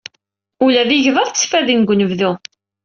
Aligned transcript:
Ula 0.65 0.81
d 0.89 0.91
igḍaḍ 0.97 1.29
ttfaden 1.29 1.79
deg 1.81 1.89
unebdu. 1.91 2.31